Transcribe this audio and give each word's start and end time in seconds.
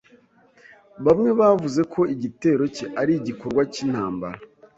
Bamwe 1.05 1.29
bavuze 1.39 1.81
ko 1.93 2.01
igitero 2.13 2.63
cye 2.75 2.85
ari 3.01 3.13
igikorwa 3.19 3.61
cyintambara. 3.73 4.39